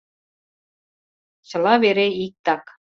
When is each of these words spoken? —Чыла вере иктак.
—Чыла 1.47 1.73
вере 1.83 2.07
иктак. 2.25 2.63